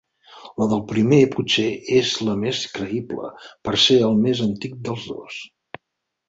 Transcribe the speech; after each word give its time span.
La 0.61 0.67
del 0.69 0.79
primer 0.91 1.19
potser 1.35 1.67
és 1.97 2.13
la 2.29 2.35
més 2.45 2.63
creïble, 2.79 3.29
per 3.69 3.75
ser 3.85 3.99
el 4.09 4.19
més 4.25 4.43
antic 4.47 4.75
dels 4.89 5.07
dos. 5.13 5.39